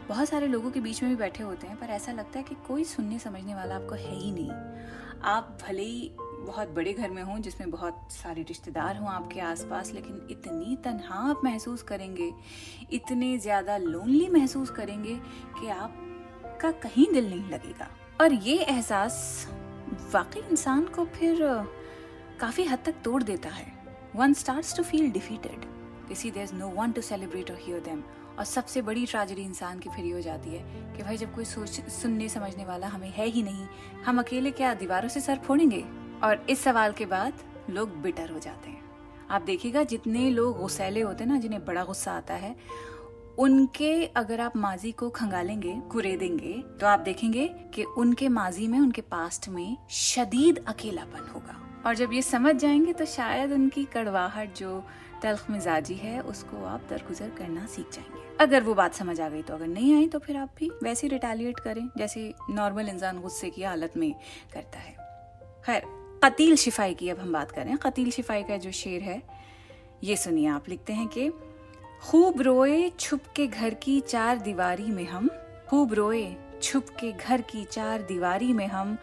बहुत 0.10 0.29
सारे 0.29 0.48
लोगों 0.48 0.72
के 0.72 0.79
बीच 0.79 1.01
में 1.03 1.12
भी 1.12 1.17
बैठे 1.17 1.43
होते 1.43 1.67
हैं, 1.67 1.79
पर 1.79 1.86
ऐसा 1.86 2.12
लगता 2.12 2.39
है 2.39 2.43
कि 2.43 2.55
कोई 2.67 2.84
सुनने 2.84 3.19
समझने 3.19 3.55
वाला 3.55 3.75
आपको 3.75 3.96
है 3.96 4.15
ही 4.15 4.31
नहीं। 4.31 4.51
आप 5.24 5.58
भले 5.63 5.84
ही 5.84 6.12
बहुत 6.17 6.69
बड़े 6.69 6.93
घर 6.93 7.10
में 7.10 7.24
हों, 7.24 7.39
जिसमें 7.39 7.72
बहुत 7.72 8.08
सारे 8.12 8.41
रिश्तेदार 8.41 8.98
हों 8.98 9.10
आपके 9.10 9.39
आसपास, 9.39 9.91
लेकिन 9.93 10.27
इतनी 10.31 10.75
तनहा 10.75 11.29
आप 11.29 11.41
महसूस 11.43 11.84
करेंगे, 11.84 12.31
इतने 12.91 13.38
ज़्यादा 13.38 13.77
लोनली 13.77 14.29
महसूस 14.29 14.69
करेंगे 14.69 15.15
कि 15.60 15.69
आपका 15.69 16.72
कहीं 16.72 17.12
दिल 17.13 17.29
नहीं 17.29 17.50
लगेगा। 17.50 17.89
और 18.22 18.34
ये 18.34 18.58
एहसास 18.58 19.48
वाकई 20.13 20.50
इंसान 20.51 20.86
को 20.86 21.05
फिर 21.05 21.43
काफ़ी 22.39 22.63
हद 22.63 22.79
तक 22.86 22.96
तोड़ 23.03 23.22
देता 23.24 23.50
है। 23.50 23.72
One 24.15 24.34
start 24.34 24.75
to 24.77 24.84
feel 24.84 25.12
defeated 25.12 25.65
किसी 26.08 26.31
there 26.31 26.53
no 26.53 26.67
one 26.67 26.91
to 26.91 27.01
celebrate 27.01 27.51
और 27.51 27.58
हियर 27.62 27.79
देम 27.79 28.03
और 28.38 28.46
सबसे 28.46 28.81
बड़ी 28.81 29.05
ट्रेजेडी 29.05 29.41
इंसान 29.41 29.79
की 29.79 29.89
फिर 29.89 30.05
ये 30.05 30.12
हो 30.12 30.22
जाती 30.22 30.50
है 30.50 30.60
कि 30.98 31.03
भाई 31.03 31.17
जब 31.17 31.34
कोई 31.36 31.46
सोच, 31.46 31.69
सुनने, 31.69 32.29
समझने 32.29 32.65
वाला 32.65 32.88
हमें 32.88 33.10
है 33.10 33.25
ही 33.25 33.43
नहीं, 33.43 33.65
हम 34.05 34.19
अकेले 34.19 34.51
क्या 34.51 34.74
दीवारों 34.74 35.10
से 35.10 35.19
सर 35.19 35.39
फोड़ेंगे? 35.39 35.84
और 36.24 36.46
इस 36.50 36.60
सवाल 36.60 36.91
के 36.91 37.05
बाद 37.05 37.34
लोग 37.69 38.01
बिटर 38.01 38.29
हो 38.29 38.39
जाते 38.39 38.69
हैं। 38.69 38.84
आप 39.29 39.41
देखिएगा 39.41 39.84
जितने 39.84 40.29
लोग 40.29 40.60
गुस्सैले 40.60 41.01
होते 41.01 41.24
हैं 41.24 41.31
ना, 41.31 41.39
जिन्हें 41.39 41.65
बड़ा 41.65 41.84
गुस्सा 41.84 42.12
आता 42.12 42.34
है, 42.34 42.55
उनके 43.38 44.05
अगर 44.05 44.41
आप 44.41 44.58
माजी 44.58 44.91
को 44.91 45.10
खंगालेंगे 45.10 45.74
कुरेदेंगे 45.91 46.53
तो 46.79 46.88
आप 46.88 47.00
देखेंगे 47.00 47.48
कि 47.74 47.84
उनके 47.84 48.29
माजी 48.29 48.67
में, 48.67 48.79
उनके 48.79 49.01
पास्ट 49.01 49.50
में 49.50 49.77
शदीद 49.89 50.65
अकेलापन 50.67 51.31
होगा। 51.36 51.65
और 51.86 51.95
जब 51.95 52.13
ये 52.13 52.21
समझ 52.21 52.55
जाएँगे 52.55 52.93
तो 52.93 53.05
शायद 53.05 53.51
उनकी 53.51 53.86
कड़वाहट 53.86 54.55
जो 54.55 54.83
तलख 55.21 55.50
मिजाजी 55.50 55.93
है, 55.93 56.21
उसको 56.21 56.65
आप 56.65 56.81
दरगुजर 56.89 57.29
करना 57.29 57.65
सीख 57.65 57.86
जाएँगे। 57.93 58.38
अगर 58.39 58.63
वो 58.63 58.74
बात 58.74 58.93
समझ 58.93 59.21
आ 59.21 59.29
गई 59.29 59.41
तो 59.41 59.53
अगर 59.53 59.67
नहीं 59.67 59.95
आई 59.95 60.07
तो 60.07 60.19
फिर 60.19 60.38
आप 60.38 60.50
भी 60.57 60.71
वैसे 60.83 61.07
रिटेलिएट 61.07 61.59
करें, 61.59 61.89
जैसे 61.98 62.33
नॉर्मल 62.50 62.89
इंसान 62.89 63.21
गुस्से 63.21 63.50
की 63.50 63.63
हालत 63.63 63.98
में 63.98 64.15
करता 64.53 64.79
है। 64.79 64.95
खैर, 65.65 65.83
कतील 66.24 66.55
शिफाई 66.55 66.93
की 66.93 67.09
अब 67.09 67.19
हम 67.19 67.33
बात 67.33 67.51
करें। 67.51 67.77
कतील 67.77 68.12
शिफाई 68.12 68.43
का 68.43 68.57
जो 68.57 68.71
शेर 68.71 69.01
है, 69.01 69.24
ये 70.03 70.17
सुनिए 70.17 70.48
आप, 70.48 70.69
लिखते 70.69 70.93
हैं 70.93 71.07
कि, 71.07 71.31
खूब 72.03 72.41
रोए 72.41 72.89
छुप 72.89 73.21
के 73.36 73.48
घर 73.48 73.74
की 73.74 74.00
चार 74.00 74.38
दीवारी 74.38 74.86
में 74.86 75.05
हम, 75.05 75.29
खूब 75.67 75.93
रोए 75.93 76.36
छुप 76.63 76.89
के 76.89 77.11
घर 77.11 77.41
की 77.41 77.65
चार 77.65 78.01
दीवारी 78.01 78.53
में 78.53 78.67
हम 78.67 78.97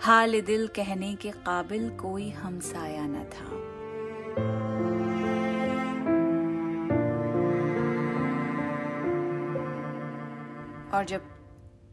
हाल 0.00 0.40
दिल 0.40 0.66
कहने 0.66 1.14
के 1.14 1.30
काबिल 1.30 1.90
कोई 1.90 2.30
हमसाया 2.30 3.02
न 3.06 3.24
था। 3.24 3.70
और 10.98 11.04
जब 11.04 11.22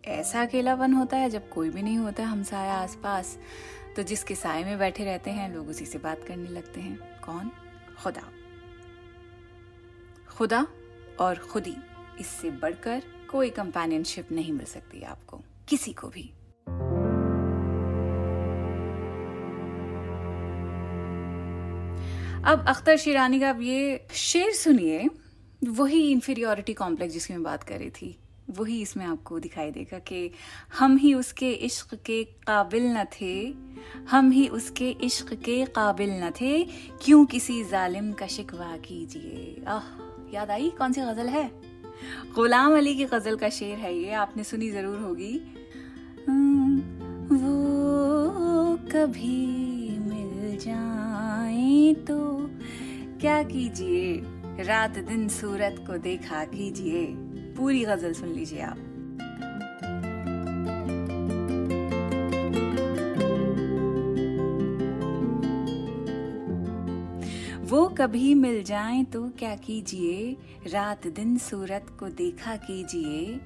ऐसा 0.06 0.42
अकेलापन 0.42 0.94
होता 0.94 1.18
है, 1.18 1.30
जब 1.30 1.50
कोई 1.50 1.70
भी 1.70 1.82
नहीं 1.82 1.98
होता 1.98 2.24
हमसाया 2.24 2.74
आसपास 2.74 3.40
तो 3.96 4.04
जिसके 4.04 4.36
साय 4.36 4.64
में 4.64 4.80
बैठे 4.80 5.06
रहते 5.06 5.32
हैं, 5.32 5.56
लोग 5.56 5.70
उसी 5.70 5.86
से 5.86 5.98
बात 5.98 6.24
करने 6.28 6.50
लगते 6.50 6.82
हैं। 6.82 7.22
कौन? 7.22 7.52
खुदा। 8.04 8.22
खुदा 10.38 10.68
और 11.20 11.38
खुदी। 11.38 11.78
इससे 12.20 12.52
बढ़कर 12.52 13.04
कोई 13.32 13.50
कंपेनियनशिप 13.50 14.32
नहीं 14.32 14.54
मिल 14.54 14.66
सकती 14.66 15.02
आपको, 15.04 15.42
किसी 15.68 15.94
को 15.94 16.08
भी। 16.08 16.30
अब 22.44 22.66
अख्तर 22.68 22.98
शिरानी 22.98 23.40
का 23.40 23.50
अब 23.50 23.62
ये 23.62 24.08
शेर 24.14 24.52
सुनिए, 24.52 25.10
वही 25.64 26.12
इंफीरियोरिटी 26.12 26.74
कॉम्प्लेक्स 26.74 27.14
जिसकी 27.14 27.34
मैं 27.34 27.44
बात 27.44 27.64
कर 27.64 27.80
रही 27.80 27.90
थी, 27.90 28.18
वही 28.50 28.82
इसमें 28.82 29.06
आपको 29.06 29.40
दिखाई 29.40 29.72
देगा 29.72 30.00
कि 30.00 30.32
हम 30.80 30.98
ही 30.98 31.14
उसके 31.14 31.52
इश्क 31.52 31.94
के 31.96 32.24
काबिल 32.24 32.84
न 32.88 33.06
थे, 33.22 33.54
हम 34.10 34.32
ही 34.32 34.48
उसके 34.48 34.90
इश्क 34.90 35.34
के 35.34 35.66
काबिल 35.66 36.12
न 36.24 36.32
थे, 36.42 36.64
क्यों 37.04 37.26
किसी 37.26 37.64
जालिम 37.64 38.12
का 38.12 38.28
शिकवा 38.28 38.78
कीजिए? 38.78 39.64
आह, 39.68 39.90
याद 40.34 40.52
आई? 40.52 40.70
कौन 40.70 40.94
सी 40.94 41.02
गज़ल 41.02 41.30
है? 41.30 41.67
गुलाम 42.36 42.78
अली 42.78 42.96
की 42.96 43.06
गज़ल 43.06 43.36
का 43.36 43.50
शेर 43.50 43.78
है 43.78 43.98
ये 43.98 44.12
आपने 44.12 44.44
सुनी 44.44 44.70
ज़रूर 44.70 45.00
होगी। 45.00 45.42
हम्म, 46.30 46.80
वो 47.36 48.76
कभी 48.92 49.46
मिल 50.00 50.58
जाए 50.58 51.94
तो 51.94 52.18
क्या 53.22 53.44
कीजिए? 53.44 54.22
रात 54.64 55.00
दिन 55.00 55.28
सूरत 55.30 55.84
को 55.88 55.98
देखा 55.98 56.44
कीजिए। 56.46 57.06
पूरी 57.58 57.86
गज़ल 57.86 58.14
सुन 58.14 58.30
लीजिए 58.30 58.62
आप। 58.62 58.87
वो 67.68 67.88
कभी 67.88 68.34
मिल 68.34 68.64
जाए 68.64 69.04
तो 69.04 69.30
क्या 69.30 69.56
कीजिए? 69.56 70.38
रात 70.68 71.08
दिन 71.08 71.38
सूरत 71.38 71.86
को 72.00 72.10
देखा 72.10 72.56
कीजिए। 72.56 73.40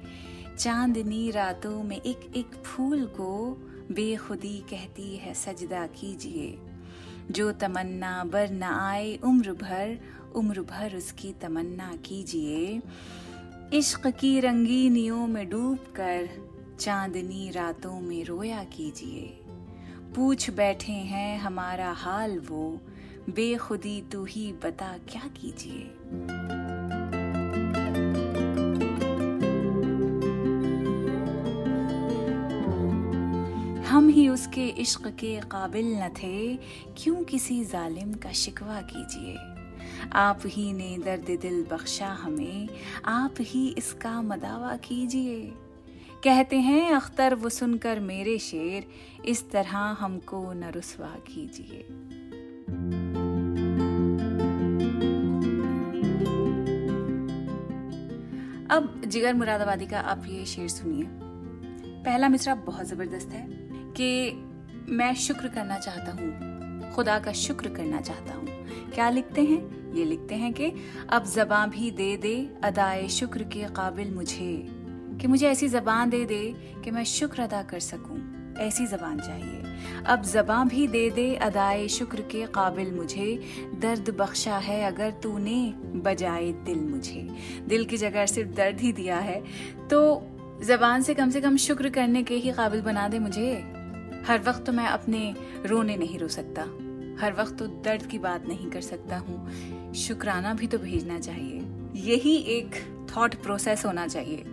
चांदनी 0.58 1.30
रातों 1.30 1.82
में 1.82 1.96
एक 1.96 2.32
एक 2.36 2.46
फूल 2.46 3.06
को 3.06 3.56
बेखुदी 3.92 4.64
कहती 4.70 5.16
है, 5.16 5.34
सजदा 5.34 5.86
कीजिए। 5.86 6.58
जो 7.30 7.52
तमन्ना 7.52 8.24
बर 8.24 8.50
न 8.50 8.62
आए, 8.62 9.16
उम्र 9.16 9.52
भर 9.52 9.98
उम्र 10.34 10.60
भर 10.60 10.96
उसकी 10.96 11.32
तमन्ना 11.32 11.96
कीजिए। 12.04 12.82
इश्क 13.72 14.06
की 14.06 14.40
रंगीनियों 14.40 15.26
में 15.26 15.50
डूब 15.50 15.78
कर, 15.78 16.28
चांदनी 16.80 17.50
रातों 17.50 18.00
में 18.00 18.24
रोया 18.24 18.64
कीजिए। 18.64 19.38
पूछ 20.14 20.50
बैठे 20.50 20.92
हैं 20.92 21.38
हमारा 21.38 21.92
हाल 21.92 22.38
वो 22.38 22.80
बेखुदी 23.30 24.02
तू 24.12 24.24
ही 24.24 24.52
बता, 24.52 24.98
क्या 25.10 25.30
कीजिए? 25.36 25.90
हम 33.84 34.08
ही 34.08 34.28
उसके 34.28 34.68
इश्क 34.68 35.08
के 35.08 35.40
काबिल 35.40 35.94
न 35.94 36.08
थे, 36.08 36.56
क्यों 36.98 37.24
किसी 37.24 37.64
जालिम 37.64 38.14
का 38.14 38.32
शिकवा 38.32 38.80
कीजिए? 38.80 39.36
आप 40.12 40.40
ही 40.46 40.72
ने 40.72 40.98
दर्द 41.04 41.38
दिल 41.40 41.66
बख्शा 41.70 42.08
हमें, 42.08 42.68
आप 43.04 43.34
ही 43.40 43.68
इसका 43.78 44.22
मदावा 44.22 44.76
कीजिए। 44.76 45.52
कहते 46.24 46.56
हैं, 46.56 46.92
अख्तर 46.92 47.34
वो 47.34 47.48
सुनकर 47.48 48.00
मेरे 48.00 48.38
शेर, 48.38 48.86
इस 49.24 49.50
तरह 49.50 49.76
हमको 49.76 50.52
न 50.52 50.64
रुसवा 50.64 51.16
कीजिए। 51.26 51.86
अब 58.72 59.02
जिगर 59.06 59.34
मुरादाबादी 59.34 59.86
का 59.86 60.00
आप 60.00 60.22
ये 60.28 60.44
शेर 60.44 60.68
सुनिए। 60.68 61.06
पहला 62.04 62.28
मिसरा 62.28 62.54
बहुत 62.54 62.86
ज़बरदस्त 62.86 63.32
है 63.32 63.46
कि 63.96 64.32
मैं 64.88 65.14
शुक्र 65.14 65.48
करना 65.48 65.78
चाहता 65.78 66.12
हूँ, 66.12 66.92
खुदा 66.92 67.18
का 67.18 67.32
शुक्र 67.32 67.68
करना 67.68 68.00
चाहता 68.00 68.34
हूँ। 68.34 68.46
क्या 68.94 69.08
लिखते 69.10 69.42
हैं? 69.42 69.92
ये 69.94 70.04
लिखते 70.04 70.34
हैं 70.34 70.52
कि 70.52 70.72
अब 71.08 71.24
जबां 71.24 71.68
भी 71.70 71.90
दे 71.90 72.16
दे 72.16 72.34
अदाए 72.64 73.08
शुक्र 73.08 73.44
के 73.44 73.64
काबिल 73.76 74.14
मुझे, 74.14 74.66
कि 75.20 75.26
मुझे 75.26 75.46
ऐसी 75.48 75.68
जबान 75.68 76.10
दे 76.10 76.24
दे 76.24 76.42
कि 76.84 76.90
मैं 76.90 77.04
शुक्र 77.04 77.42
अदा 77.42 77.62
कर 77.62 77.80
सकूँ। 77.80 78.18
ऐसी 78.58 78.86
जबान 78.86 79.20
चाहिए। 79.20 79.61
अब 80.06 80.22
जबां 80.22 80.68
भी 80.68 80.86
दे 80.86 81.10
दे, 81.10 81.34
अदाए 81.34 81.88
शुक्र 81.88 82.20
के 82.20 82.46
काबिल 82.46 82.94
मुझे। 82.94 83.40
दर्द 83.78 84.10
बख्शा 84.10 84.56
है 84.56 84.82
अगर 84.82 85.10
तूने 85.10 85.74
बजाए 85.78 86.52
दिल 86.52 86.80
मुझे। 86.80 87.28
दिल 87.68 87.84
की 87.84 87.96
जगह 87.96 88.26
सिर्फ़ 88.26 88.50
दर्द 88.50 88.80
ही 88.80 88.92
दिया 88.92 89.18
है। 89.18 89.42
तो 89.90 90.22
जबान 90.64 91.02
से 91.02 91.14
कम 91.14 91.30
से 91.30 91.40
कम 91.40 91.56
शुक्र 91.56 91.88
करने 91.88 92.22
के 92.22 92.34
ही 92.34 92.52
काबिल 92.52 92.80
बना 92.80 93.08
दे 93.08 93.18
मुझे। 93.18 93.52
हर 94.26 94.42
वक्त 94.46 94.64
तो 94.66 94.72
मैं 94.72 94.86
अपने 94.86 95.34
रोने 95.66 95.96
नहीं 95.96 96.18
रो 96.18 96.28
सकता। 96.28 96.62
हर 97.20 97.32
वक्त 97.32 97.56
तो 97.58 97.66
दर्द 97.66 98.02
की 98.02 98.18
बात 98.18 98.48
नहीं 98.48 98.70
कर 98.70 98.80
सकता 98.80 99.16
हूँ। 99.16 99.92
शुक्राना 99.94 100.54
भी 100.54 100.66
तो 100.66 100.78
भेजना 100.78 101.18
चाहिए। 101.18 101.62
यही 101.94 102.36
एक 102.36 102.70
थॉट 103.16 103.34
प्रोसेस 103.34 103.86
होना 103.86 104.06
चाहिए। 104.06 104.44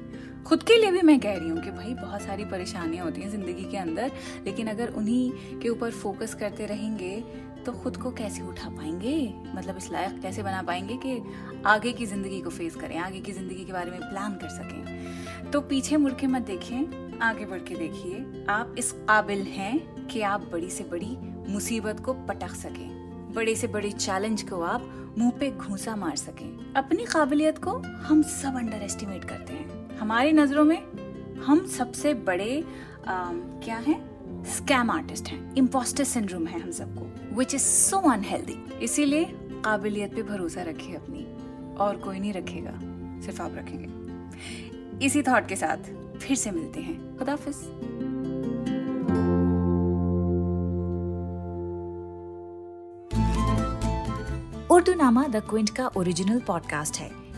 खुद 0.46 0.64
के 0.64 0.78
लिए 0.78 0.92
भी 0.92 1.02
मैं 1.02 1.20
कह 1.20 1.34
रही 1.34 1.50
हूँ 1.50 1.62
कि 1.62 1.72
भाई 1.72 1.94
बहुत 1.94 2.22
सारी 2.22 2.46
परेशानियाँ 2.46 3.06
होती 3.06 3.22
हैं 3.22 3.30
ज़िंदगी 3.30 3.64
के 3.72 3.78
अंदर, 3.78 4.12
लेकिन 4.46 4.68
अगर 4.68 4.90
उन्हीं 4.90 5.60
के 5.60 5.70
ऊपर 5.70 5.92
फोकस 5.92 6.34
करते 6.34 6.66
रहेंगे 6.66 7.24
तो 7.66 7.72
खुद 7.74 7.98
को 7.98 8.12
कैसे 8.12 8.44
उठा 8.44 8.70
पाएँगे? 8.70 9.34
मतलब 9.56 9.78
इस 9.78 9.92
लायक 9.92 10.20
कैसे 10.22 10.44
बना 10.44 10.62
पाएँगे 10.62 10.96
कि 10.98 11.62
आगे 11.66 11.92
की 11.94 12.06
ज़िंदगी 12.06 12.40
को 12.42 12.50
फेस 12.50 12.76
करें, 12.76 12.98
आगे 12.98 13.20
की 13.20 13.32
ज़िंदगी 13.32 13.66
के 13.66 13.74
बारे 13.74 13.92
में 13.92 14.00
प्लान 14.02 14.36
कर 14.36 14.50
सकें? 14.50 15.52
तो 15.52 15.62
पीछे 15.62 15.98
मुड़ 15.98 16.14
के 16.14 16.28
मत 16.28 16.42
देखें 16.42 17.20
आगे 17.22 17.46
बढ़ 17.46 17.60
के 17.60 17.76
देखिए। 17.76 18.46
आप 18.50 18.76
इस 18.78 18.92
काबिल 18.92 19.42
हैं 19.48 20.08
कि 20.08 20.22
आप 20.22 20.50
बड़ी 20.52 20.70
से 20.70 20.84
बड़ी 20.84 21.18
मुसीबत 21.50 22.00
को 22.00 22.14
पटक 22.28 22.56
सकें। 22.56 23.34
बड़े 23.34 23.56
से 23.56 23.68
बड़े 23.68 23.92
चैलेंज 23.92 24.42
को 24.42 24.62
आप 24.62 24.90
मुँह 25.18 25.32
पे 25.40 25.52
घूसा 25.52 25.96
मार 25.96 26.16
सकें। 26.16 26.74
अपनी 26.74 27.06
काबिलियत 27.06 27.58
को 27.58 27.78
हम 28.02 28.22
सब 28.32 28.58
अंडर 28.58 28.84
एस्टिमेट 28.84 29.26
करते 29.26 29.54
हैं। 29.54 29.79
हमारी 30.00 30.32
नज़रों 30.32 30.64
में 30.64 30.78
हम 31.36 31.66
सबसे 31.68 32.14
बड़े 32.14 32.64
आ, 33.08 33.32
क्या 33.64 33.78
हैं? 33.78 33.98
स्कैम 34.44 34.92
आर्टिस्ट 34.92 35.28
हैं 35.28 35.56
इम्पोस्टर 35.56 36.04
सिंड्रोम 36.04 36.48
है 36.48 36.60
हम 36.60 36.72
सबको 36.72 37.36
विच 37.36 37.54
इज़ 37.56 37.62
सो 37.62 37.98
अनहेल्दी 37.98 38.80
इसीलिए 38.80 39.26
काबिलियत 39.66 40.16
पे 40.16 40.24
भरोसा 40.24 40.62
रखिए 40.62 40.96
अपनी 40.96 41.26
और 41.76 41.98
कोई 41.98 42.20
नहीं 42.20 42.34
रखेगा 42.34 42.80
सिर्फ़ 43.22 43.42
आप 43.42 43.52
रखेंगे। 43.56 45.06
इसी 45.06 45.22
थॉट 45.22 45.48
के 45.48 45.56
साथ 45.56 45.78
फिर 46.18 46.38
से 46.38 46.52
मिलते 46.52 46.82
हैं। 46.82 47.18
खुदाफिज 47.18 47.56
उर्दू 54.72 54.94
नामा 54.94 55.28
द 55.28 55.36
क्विंट 55.36 55.70
का 55.70 55.88
ओरिजिनल 55.88 56.40
पॉडकास्ट 56.40 56.98
है। 56.98 57.29